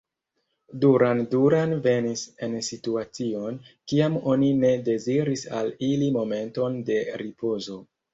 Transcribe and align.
Duran 0.83 1.19
Duran 1.33 1.73
venis 1.87 2.23
en 2.47 2.55
situacion, 2.67 3.59
kiam 3.93 4.15
oni 4.31 4.49
ne 4.63 4.71
deziris 4.87 5.45
al 5.59 5.69
ili 5.89 6.09
momenton 6.17 6.81
de 6.89 6.97
ripozo. 7.25 7.79